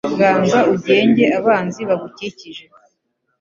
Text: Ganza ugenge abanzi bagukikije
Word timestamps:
Ganza 0.19 0.59
ugenge 0.73 1.23
abanzi 1.39 1.81
bagukikije 1.89 2.63